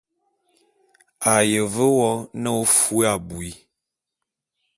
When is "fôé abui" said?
2.79-3.49